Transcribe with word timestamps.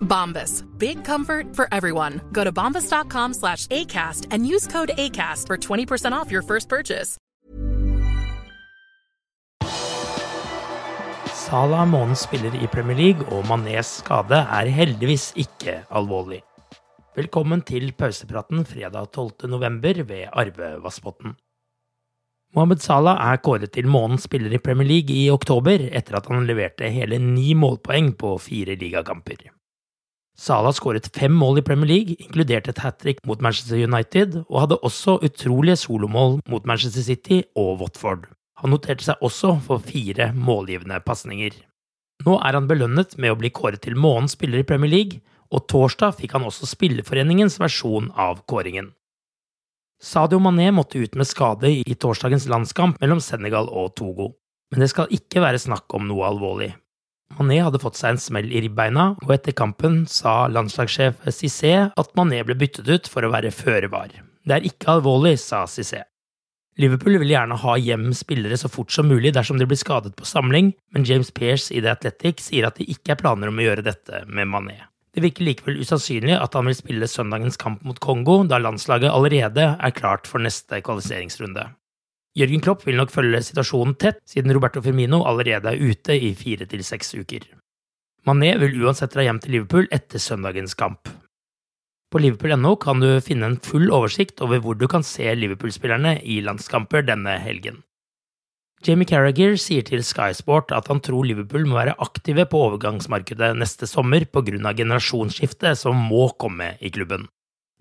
Bombas. 0.00 0.64
Big 0.78 1.04
comfort 1.04 1.54
for 1.56 1.68
everyone. 1.72 2.20
Go 2.32 2.44
to 2.44 2.52
bombas.com 2.52 3.34
slash 3.34 3.66
ACAST 3.68 4.26
and 4.30 4.46
use 4.46 4.66
code 4.66 4.90
ACAST 4.98 5.46
for 5.46 5.56
20% 5.56 6.12
off 6.12 6.30
your 6.30 6.42
first 6.42 6.68
purchase. 6.68 7.16
Salah 11.48 11.86
månedens 11.88 12.26
spiller 12.26 12.52
i 12.60 12.66
Premier 12.68 12.96
League, 12.96 13.24
og 13.32 13.46
Manés 13.48 13.88
skade 14.02 14.36
er 14.36 14.68
heldigvis 14.68 15.30
ikke 15.40 15.78
alvorlig. 15.88 16.42
Velkommen 17.16 17.62
til 17.64 17.94
pausepraten 17.96 18.66
fredag 18.68 19.08
12. 19.14 19.48
november 19.48 20.02
ved 20.04 20.26
Arve 20.32 20.74
Vassbotn. 20.84 21.32
Mohammed 22.54 22.84
Salah 22.84 23.16
er 23.32 23.40
kåret 23.40 23.72
til 23.72 23.88
månedens 23.88 24.28
spiller 24.28 24.52
i 24.52 24.60
Premier 24.60 24.88
League 24.88 25.16
i 25.16 25.30
oktober, 25.32 25.88
etter 25.88 26.20
at 26.20 26.28
han 26.28 26.44
leverte 26.48 26.92
hele 26.92 27.18
ni 27.18 27.54
målpoeng 27.56 28.12
på 28.20 28.36
fire 28.44 28.76
ligakamper. 28.76 29.48
Salah 30.38 30.70
skåret 30.70 31.08
fem 31.10 31.34
mål 31.34 31.58
i 31.58 31.64
Premier 31.66 31.88
League, 31.90 32.14
inkludert 32.22 32.68
et 32.70 32.78
hat 32.78 33.00
trick 33.02 33.18
mot 33.26 33.40
Manchester 33.42 33.80
United, 33.82 34.44
og 34.46 34.60
hadde 34.62 34.78
også 34.86 35.16
utrolige 35.26 35.80
solomål 35.80 36.38
mot 36.46 36.66
Manchester 36.66 37.02
City 37.02 37.40
og 37.58 37.80
Watford. 37.82 38.28
Han 38.62 38.70
noterte 38.70 39.06
seg 39.06 39.18
også 39.22 39.56
for 39.66 39.82
fire 39.82 40.30
målgivende 40.34 41.00
pasninger. 41.02 41.56
Nå 42.26 42.38
er 42.38 42.54
han 42.54 42.70
belønnet 42.70 43.16
med 43.18 43.34
å 43.34 43.38
bli 43.38 43.50
kåret 43.54 43.82
til 43.82 43.98
månedens 43.98 44.38
spiller 44.38 44.62
i 44.62 44.66
Premier 44.66 44.94
League, 44.94 45.20
og 45.50 45.66
torsdag 45.70 46.14
fikk 46.18 46.36
han 46.36 46.46
også 46.46 46.68
Spillerforeningens 46.70 47.58
versjon 47.62 48.10
av 48.14 48.42
kåringen. 48.50 48.92
Sadio 49.98 50.38
Mané 50.38 50.70
måtte 50.70 51.00
ut 51.02 51.16
med 51.18 51.26
skade 51.26 51.70
i 51.82 51.94
torsdagens 51.98 52.46
landskamp 52.50 53.00
mellom 53.02 53.22
Senegal 53.22 53.70
og 53.70 53.96
Togo, 53.98 54.36
men 54.70 54.84
det 54.84 54.92
skal 54.92 55.10
ikke 55.14 55.42
være 55.42 55.58
snakk 55.62 55.90
om 55.98 56.06
noe 56.06 56.28
alvorlig. 56.28 56.76
Mané 57.36 57.58
hadde 57.60 57.80
fått 57.82 57.98
seg 57.98 58.14
en 58.14 58.20
smell 58.22 58.48
i 58.50 58.62
ribbeina, 58.64 59.10
og 59.22 59.32
etter 59.34 59.54
kampen 59.56 60.00
sa 60.10 60.46
landslagssjef 60.50 61.26
Cissé 61.34 61.74
at 61.88 62.14
Mané 62.18 62.40
ble 62.46 62.56
byttet 62.58 62.88
ut 62.88 63.10
for 63.10 63.26
å 63.26 63.32
være 63.34 63.52
føre 63.54 63.90
var. 63.92 64.14
Det 64.48 64.56
er 64.56 64.66
ikke 64.66 64.94
alvorlig, 64.96 65.36
sa 65.42 65.66
Cissé. 65.68 66.02
Liverpool 66.78 67.16
vil 67.18 67.32
gjerne 67.34 67.56
ha 67.58 67.72
hjem 67.82 68.12
spillere 68.14 68.56
så 68.58 68.70
fort 68.70 68.94
som 68.94 69.08
mulig 69.10 69.32
dersom 69.34 69.58
de 69.58 69.66
blir 69.66 69.80
skadet 69.80 70.14
på 70.16 70.26
samling, 70.28 70.70
men 70.94 71.06
James 71.06 71.32
Pearce 71.34 71.74
i 71.74 71.82
The 71.82 71.90
Athletic 71.96 72.44
sier 72.44 72.68
at 72.68 72.78
det 72.78 72.86
ikke 72.92 73.16
er 73.16 73.20
planer 73.22 73.50
om 73.50 73.58
å 73.58 73.66
gjøre 73.66 73.84
dette 73.86 74.22
med 74.30 74.46
Mané. 74.52 74.78
Det 75.14 75.24
virker 75.24 75.48
likevel 75.48 75.80
usannsynlig 75.82 76.36
at 76.38 76.54
han 76.54 76.68
vil 76.70 76.76
spille 76.78 77.10
søndagens 77.10 77.58
kamp 77.58 77.82
mot 77.82 77.98
Kongo, 77.98 78.44
da 78.46 78.60
landslaget 78.62 79.10
allerede 79.10 79.72
er 79.74 79.96
klart 79.96 80.30
for 80.30 80.38
neste 80.44 80.78
kvalifiseringsrunde. 80.86 81.66
Jørgen 82.36 82.60
Klopp 82.62 82.84
vil 82.86 82.98
nok 82.98 83.12
følge 83.14 83.40
situasjonen 83.46 83.96
tett, 83.98 84.20
siden 84.28 84.52
Roberto 84.54 84.82
Firmino 84.84 85.22
allerede 85.26 85.72
er 85.72 85.80
ute 85.80 86.14
i 86.14 86.34
fire 86.36 86.68
til 86.68 86.84
seks 86.84 87.14
uker. 87.16 87.46
Mané 88.28 88.52
vil 88.60 88.76
uansett 88.84 89.14
dra 89.14 89.24
hjem 89.24 89.40
til 89.40 89.56
Liverpool 89.56 89.88
etter 89.94 90.20
søndagens 90.20 90.76
kamp. 90.78 91.08
På 92.08 92.20
liverpool.no 92.20 92.76
kan 92.80 93.02
du 93.02 93.08
finne 93.24 93.50
en 93.50 93.58
full 93.60 93.90
oversikt 93.92 94.40
over 94.44 94.62
hvor 94.64 94.76
du 94.80 94.86
kan 94.88 95.04
se 95.04 95.28
Liverpool-spillerne 95.36 96.18
i 96.24 96.40
landskamper 96.44 97.04
denne 97.04 97.36
helgen. 97.42 97.82
Jamie 98.86 99.08
Carragher 99.10 99.56
sier 99.58 99.82
til 99.82 100.04
Sky 100.06 100.30
Sport 100.36 100.70
at 100.72 100.86
han 100.88 101.02
tror 101.04 101.26
Liverpool 101.26 101.66
må 101.66 101.80
være 101.80 101.96
aktive 101.98 102.46
på 102.48 102.60
overgangsmarkedet 102.68 103.50
neste 103.58 103.88
sommer 103.90 104.24
pga. 104.24 104.72
generasjonsskiftet 104.72 105.78
som 105.78 105.96
må 105.96 106.28
komme 106.38 106.76
i 106.80 106.90
klubben. 106.90 107.26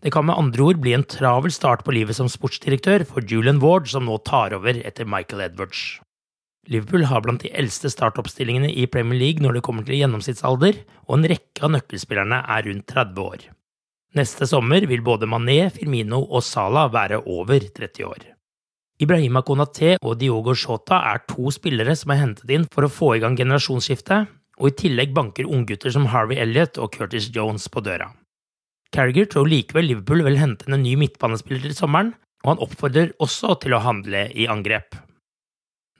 Det 0.03 0.12
kan 0.13 0.28
med 0.28 0.38
andre 0.38 0.62
ord 0.62 0.81
bli 0.81 0.94
en 0.94 1.06
travel 1.09 1.53
start 1.53 1.81
på 1.85 1.94
livet 1.96 2.18
som 2.18 2.30
sportsdirektør 2.30 3.06
for 3.09 3.25
Julian 3.25 3.58
Ward, 3.63 3.88
som 3.90 4.06
nå 4.06 4.19
tar 4.22 4.53
over 4.53 4.78
etter 4.85 5.09
Michael 5.09 5.47
Edwards. 5.47 5.97
Liverpool 6.69 7.08
har 7.08 7.24
blant 7.24 7.41
de 7.41 7.50
eldste 7.56 7.90
startoppstillingene 7.90 8.69
i 8.69 8.85
Premier 8.91 9.18
League 9.18 9.44
når 9.44 9.58
det 9.58 9.63
kommer 9.66 9.88
til 9.88 9.97
gjennomsnittsalder, 10.02 10.81
og 11.08 11.18
en 11.18 11.30
rekke 11.31 11.63
av 11.63 11.74
nøkkelspillerne 11.74 12.44
er 12.44 12.68
rundt 12.68 12.90
30 12.91 13.24
år. 13.24 13.46
Neste 14.18 14.47
sommer 14.50 14.85
vil 14.90 15.03
både 15.06 15.30
Mané, 15.30 15.62
Firmino 15.74 16.22
og 16.25 16.44
Salah 16.46 16.91
være 16.94 17.24
over 17.25 17.66
30 17.66 18.06
år. 18.06 18.28
Ibrahima 19.02 19.44
Konaté 19.46 19.96
og 20.02 20.18
Diogo 20.18 20.56
Shota 20.58 21.03
er 21.12 21.22
to 21.29 21.52
spillere 21.53 21.94
som 21.97 22.14
er 22.14 22.22
hentet 22.24 22.53
inn 22.53 22.69
for 22.74 22.85
å 22.85 22.91
få 22.91 23.16
i 23.16 23.22
gang 23.22 23.38
generasjonsskiftet, 23.38 24.29
og 24.58 24.72
i 24.72 24.78
tillegg 24.78 25.14
banker 25.14 25.50
unggutter 25.50 25.94
som 25.94 26.09
Harvey 26.09 26.41
Elliot 26.41 26.79
og 26.81 26.96
Curtis 26.97 27.29
Jones 27.34 27.69
på 27.69 27.84
døra. 27.85 28.09
Carriger 28.95 29.27
tror 29.31 29.49
likevel 29.49 29.89
Liverpool 29.89 30.23
vil 30.27 30.39
hente 30.39 30.69
en 30.69 30.81
ny 30.83 30.95
midtbanespiller 30.99 31.67
til 31.67 31.75
sommeren, 31.75 32.13
og 32.45 32.53
han 32.53 32.63
oppfordrer 32.63 33.11
også 33.23 33.57
til 33.63 33.75
å 33.75 33.83
handle 33.83 34.27
i 34.31 34.47
angrep. 34.51 34.95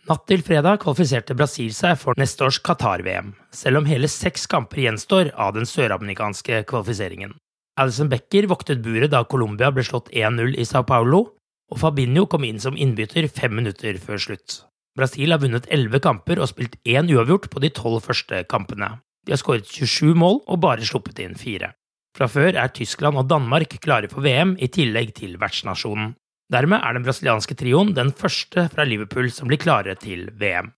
Natt 0.08 0.24
til 0.30 0.44
fredag 0.46 0.80
kvalifiserte 0.80 1.36
Brasil 1.36 1.74
seg 1.76 1.98
for 2.00 2.16
neste 2.16 2.46
års 2.48 2.62
Qatar-VM, 2.64 3.34
selv 3.52 3.82
om 3.82 3.90
hele 3.90 4.08
seks 4.08 4.48
kamper 4.48 4.86
gjenstår 4.86 5.34
av 5.36 5.58
den 5.58 5.68
søramerikanske 5.68 6.62
kvalifiseringen. 6.70 7.34
Alison 7.78 8.08
Becker 8.10 8.48
voktet 8.48 8.80
buret 8.86 9.12
da 9.12 9.26
Colombia 9.28 9.68
ble 9.74 9.84
slått 9.84 10.08
1-0 10.16 10.56
i 10.56 10.66
Sao 10.66 10.88
Paulo, 10.88 11.26
og 11.68 11.82
Fabinho 11.82 12.24
kom 12.32 12.48
inn 12.48 12.62
som 12.64 12.80
innbytter 12.80 13.28
fem 13.28 13.52
minutter 13.60 14.00
før 14.00 14.22
slutt. 14.24 14.62
Brasil 14.98 15.36
har 15.36 15.44
vunnet 15.44 15.68
elleve 15.70 16.00
kamper 16.02 16.40
og 16.42 16.50
spilt 16.50 16.80
én 16.88 17.12
uavgjort 17.12 17.52
på 17.52 17.62
de 17.62 17.70
tolv 17.76 18.00
første 18.08 18.46
kampene. 18.50 18.96
De 19.28 19.36
har 19.36 19.42
skåret 19.42 19.68
27 19.68 20.16
mål 20.16 20.40
og 20.48 20.62
bare 20.64 20.88
sluppet 20.88 21.20
inn 21.22 21.36
fire. 21.38 21.74
Fra 22.18 22.26
før 22.26 22.56
er 22.58 22.72
Tyskland 22.74 23.20
og 23.20 23.28
Danmark 23.30 23.76
klare 23.84 24.10
for 24.10 24.26
VM, 24.26 24.56
i 24.58 24.70
tillegg 24.74 25.14
til 25.20 25.36
vertsnasjonen. 25.38 26.16
Dermed 26.50 26.82
er 26.82 26.96
den 26.96 27.04
brasilianske 27.06 27.58
trioen 27.60 27.92
den 27.94 28.10
første 28.16 28.66
fra 28.72 28.86
Liverpool 28.88 29.28
som 29.36 29.50
blir 29.52 29.62
klare 29.62 29.94
til 30.00 30.32
VM. 30.40 30.72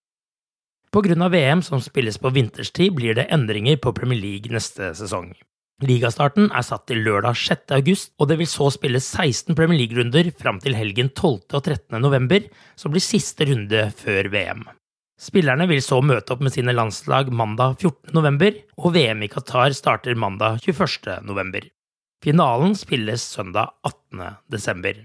Av 0.89 1.31
VM 1.31 1.61
som 1.61 1.79
spilles 1.79 2.17
på 2.17 2.31
vinterstid, 2.33 2.95
blir 2.97 3.13
det 3.15 3.29
endringer 3.29 3.77
på 3.77 3.93
Premier 3.93 4.19
League 4.19 4.51
neste 4.51 4.89
sesong. 4.97 5.35
Ligastarten 5.85 6.49
er 6.51 6.65
satt 6.65 6.89
til 6.89 7.05
lørdag 7.05 7.37
6. 7.39 7.71
august, 7.77 8.11
og 8.19 8.27
det 8.27 8.39
vil 8.41 8.49
så 8.49 8.67
spilles 8.73 9.05
16 9.05 9.55
Premier 9.55 9.79
League-runder 9.79 10.33
fram 10.35 10.59
til 10.59 10.75
helgen 10.75 11.13
12. 11.13 11.53
og 11.53 11.61
13. 11.61 12.01
november, 12.01 12.49
som 12.75 12.91
blir 12.91 13.05
siste 13.05 13.47
runde 13.47 13.85
før 14.01 14.27
VM. 14.33 14.65
Spillerne 15.19 15.65
vil 15.67 15.81
så 15.83 15.97
møte 15.99 16.31
opp 16.31 16.43
med 16.45 16.53
sine 16.55 16.71
landslag 16.71 17.27
mandag 17.35 17.81
14. 17.81 18.13
november, 18.15 18.55
og 18.79 18.93
VM 18.95 19.25
i 19.25 19.27
Qatar 19.31 19.73
starter 19.75 20.15
mandag 20.15 20.61
21. 20.63 21.17
november. 21.27 21.65
Finalen 22.23 22.75
spilles 22.79 23.25
søndag 23.35 23.73
18. 23.83 24.37
desember. 24.51 25.01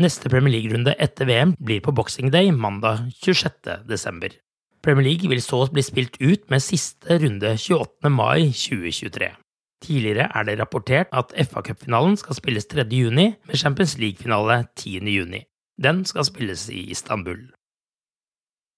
Neste 0.00 0.28
Premier 0.28 0.52
League-runde 0.52 0.92
etter 1.00 1.28
VM 1.30 1.54
blir 1.56 1.80
på 1.80 1.94
Boxing 1.96 2.28
Day 2.34 2.52
mandag 2.52 3.06
26. 3.22 3.80
desember. 3.88 4.36
Premier 4.84 5.08
League 5.08 5.32
vil 5.32 5.40
så 5.40 5.62
bli 5.72 5.84
spilt 5.86 6.20
ut 6.20 6.44
med 6.52 6.60
siste 6.60 7.16
runde 7.24 7.56
28. 7.56 8.12
mai 8.12 8.50
2023. 8.52 9.32
Tidligere 9.84 10.28
er 10.28 10.44
det 10.44 10.60
rapportert 10.60 11.08
at 11.12 11.32
FA 11.48 11.64
Cup-finalen 11.64 12.20
skal 12.20 12.36
spilles 12.36 12.68
3. 12.68 12.84
juni, 12.92 13.30
med 13.48 13.56
Champions 13.56 13.96
League-finale 13.96 14.66
10. 14.76 15.00
juni. 15.08 15.44
Den 15.80 16.04
skal 16.04 16.28
spilles 16.28 16.68
i 16.68 16.90
Istanbul. 16.92 17.46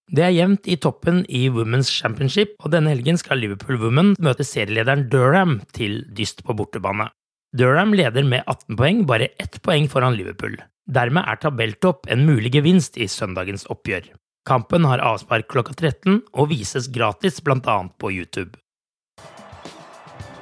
Det 0.06 0.22
er 0.22 0.30
jevnt 0.30 0.68
i 0.70 0.76
toppen 0.78 1.24
i 1.26 1.48
Women's 1.50 1.88
Championship, 1.90 2.52
og 2.62 2.70
denne 2.70 2.92
helgen 2.92 3.16
skal 3.18 3.40
Liverpool 3.42 3.80
Women 3.82 4.12
møte 4.22 4.44
serielederen 4.46 5.08
Durham 5.10 5.58
til 5.74 6.04
dyst 6.14 6.44
på 6.46 6.54
bortebane. 6.54 7.08
Durham 7.56 7.94
leder 7.96 8.22
med 8.22 8.44
18 8.46 8.76
poeng, 8.78 9.00
bare 9.08 9.32
ett 9.42 9.58
poeng 9.66 9.88
foran 9.90 10.14
Liverpool. 10.14 10.54
Dermed 10.86 11.26
er 11.26 11.40
tabelltopp 11.42 12.06
en 12.06 12.22
mulig 12.28 12.52
gevinst 12.54 12.94
i 13.02 13.08
søndagens 13.10 13.66
oppgjør. 13.72 14.12
Kampen 14.46 14.86
har 14.86 15.02
avspark 15.02 15.48
klokka 15.50 15.74
13 15.74 16.20
og 16.38 16.52
vises 16.52 16.86
gratis 16.86 17.40
annet 17.42 17.98
på 17.98 18.12
YouTube. 18.12 18.54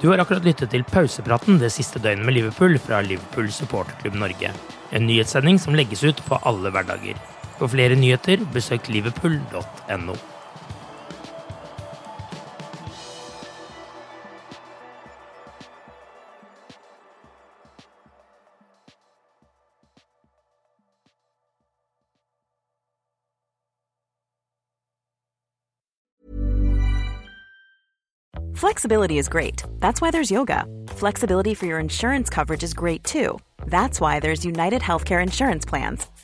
Du 0.02 0.10
har 0.10 0.18
akkurat 0.20 0.44
lyttet 0.44 0.70
til 0.70 0.84
pausepraten 0.84 1.56
det 1.58 1.72
siste 1.72 1.98
døgnet 1.98 2.26
med 2.26 2.34
Liverpool 2.34 2.76
fra 2.76 3.00
Liverpool 3.00 3.48
supporterklubb 3.48 4.14
Norge. 4.14 4.52
En 4.92 5.06
nyhetssending 5.06 5.58
som 5.58 5.74
legges 5.74 6.04
ut 6.04 6.20
på 6.28 6.36
alle 6.44 6.68
hverdager. 6.68 7.16
For 7.58 7.68
flere 7.68 7.94
nyheter, 7.94 8.42
besøk 8.52 8.88
liverpool.no. 8.88 10.16
Flexibility 28.54 29.18
is 29.18 29.28
great. 29.28 29.62
That's 29.80 30.00
why 30.00 30.10
there's 30.10 30.30
yoga. 30.30 30.64
Flexibility 30.88 31.54
for 31.54 31.66
your 31.66 31.78
insurance 31.78 32.30
coverage 32.30 32.62
is 32.62 32.72
great 32.72 33.04
too. 33.04 33.38
That's 33.66 34.00
why 34.00 34.20
there's 34.20 34.44
United 34.44 34.80
Healthcare 34.80 35.22
Insurance 35.22 35.64
Plans. 35.64 36.06